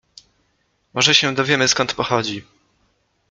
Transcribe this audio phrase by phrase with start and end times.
[0.93, 2.45] Może się dowiemy, skąd pochodzi.